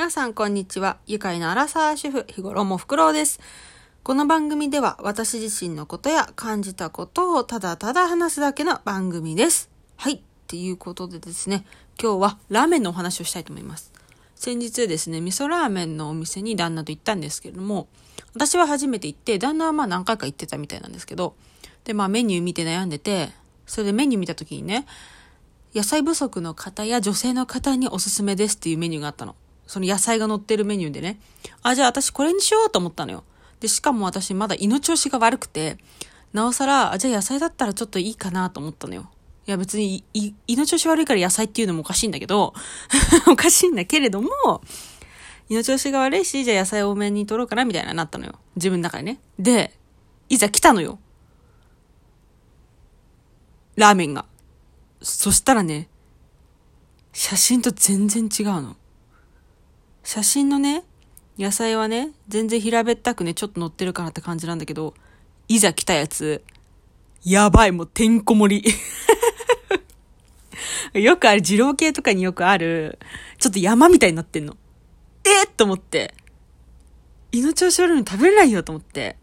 [0.00, 0.96] 皆さんこんにちは。
[1.06, 3.38] 愉快なアラサー主婦、日頃もふくろうです。
[4.02, 9.68] この番組では私自身のことや感じたことをただただ話すだけの番組です。
[9.96, 10.14] はい。
[10.14, 11.66] っていうことでですね、
[12.02, 13.92] 今日はラーメンのお話をしたいと思います。
[14.36, 17.86] 先日ですね、味噌ラーメンのお店に旦那と行ったんですけれども、
[18.32, 21.34] 私は初めて行って、旦那はまあ何回か行ってたみたいなんですけど、
[21.84, 23.32] で、まあメニュー見て悩んでて、
[23.66, 24.86] それでメニュー見た時にね、
[25.74, 29.36] 野菜不足の方や女性の方におすすめですっていうメニューがあったの。
[29.70, 31.20] その野菜が乗ってるメニューでね。
[31.62, 33.22] あ、じゃあ私これにしようと思ったのよ。
[33.60, 35.78] で、しかも私まだ胃の調子が悪くて、
[36.32, 39.12] なおさら、あ、じゃあ野菜だったらちょっといいかなと思ったのよ。
[39.46, 42.52] いや別に胃胃の調子悪いから野菜っていうのもおかしいんだけど、
[43.30, 44.28] おかしいんだけれども、
[45.48, 48.40] 胃の調子が悪いし、じゃあ野菜多めに取ろうかなみたいななったのよ。
[48.56, 49.20] 自分の中でね。
[49.38, 49.78] で、
[50.28, 50.98] いざ来たのよ。
[53.76, 54.26] ラーメンが。
[55.00, 55.88] そしたらね、
[57.12, 58.76] 写真と全然違うの。
[60.02, 60.84] 写真のね、
[61.38, 64.94] 野菜はね、全然平べったくね、ちょっと乗ってるかなって感じなんだけど、
[65.48, 66.42] いざ来たやつ、
[67.24, 68.74] やばい、もうてんこ盛り。
[71.02, 72.98] よくある、二郎系とかによくある、
[73.38, 74.56] ちょっと山みたいになってんの。
[75.24, 76.14] えー、と思って。
[77.32, 79.16] 胃の調子悪いのに食べれないよと思って。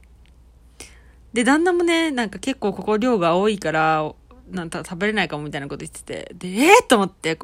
[1.33, 4.14] で、旦那もね、なんか結構ここ量が多いから、
[4.50, 6.31] なんか食べれないかもみたいなこと言ってて。
[6.36, 7.38] で、えー、と思って、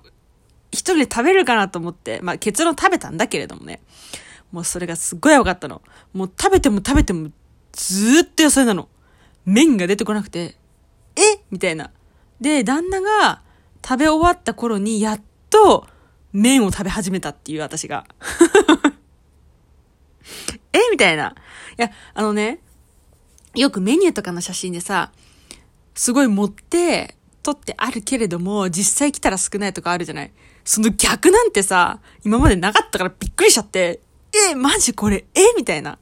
[0.74, 3.82] 一人で食べるかなと思って、まあ結論食べたんだけれどもね。
[4.52, 5.82] もうそれがすっごい分かったの。
[6.14, 7.32] もう食べても食べても
[7.72, 8.90] ずーっと野菜なの。
[9.46, 10.56] 麺が出てこなくて、
[11.16, 11.22] え？
[11.52, 11.92] みたいな。
[12.42, 13.42] で、旦那が
[13.86, 15.88] 食べ終わった頃にやっと
[16.32, 18.06] 麺を食べ始めたっていう私が。
[20.74, 20.80] え？
[20.92, 21.36] みたいな。
[21.78, 22.60] いや、あのね、
[23.56, 25.12] よくメニューとかの写真でさ、
[25.94, 30.32] すごい持って、撮ってあるけれども、実際来たら少ないとかあるじゃない？
[30.66, 34.00] その逆なんてさ、今までなかったからびっくりしちゃって、
[34.52, 35.42] え、マジこれ、え？
[35.58, 36.00] みたいな。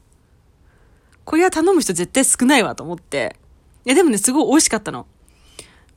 [1.26, 3.36] これは頼む人絶対少ないわと思って。
[3.86, 5.08] いや、でもね、すごい美味しかったの。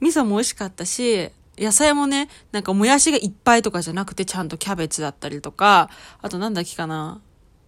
[0.01, 5.91] 味噌も美味しかったし、野菜もね、なんかもやしがいっぱいとかじゃなくて、ちゃんとキャベツだったりとか、
[6.21, 7.21] あとなんだっけかな。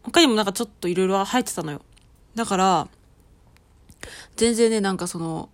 [0.02, 1.82] 他にもなんかちょっといろいろ入ってたのよ。
[2.34, 2.88] だから、
[4.36, 5.48] 全然ね、なんかその、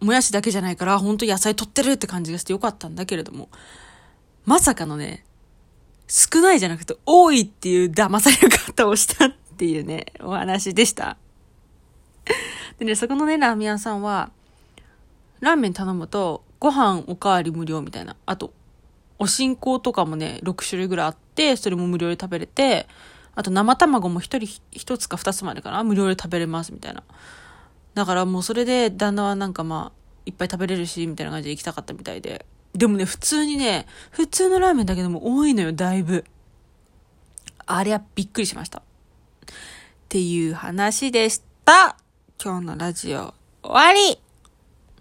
[0.00, 3.48] もやしだけじゃないから、ほんと野菜取ってるって感じがしてよかったんだけれども、
[4.44, 5.24] まさかのね、
[6.08, 11.16] 少ないじゃなくて多いっていう騙される方をしたっていうね、お話でした。
[12.78, 14.30] でね、そこのね、ラーメン屋さんは、
[15.40, 18.16] ラーメン頼むと、ご飯おかわり無料みたいな。
[18.26, 18.52] あと、
[19.18, 22.86] お新香とかもね、6種類ぐらいあって、それも無料で食べれて、
[23.34, 27.02] あと生卵も一人一つか二つまでかな無料で食べれますみたいな。
[27.96, 32.44] だからもうそれで旦那はなんかまあ、いっぱい食べれるし、みたいな感じで行きたかったみたいで。
[32.74, 36.26] でもね、普通にね、普通のラーメンだけども多いのよ、だいぶ。
[37.64, 38.80] あれはびっくりしました。
[38.80, 38.82] っ
[40.10, 41.96] ていう話でした。
[42.38, 44.20] 今日のラジオ終わり